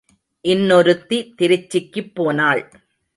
[0.45, 2.63] இன்னொருத்தி திருச்சிக்குப் போனாள்.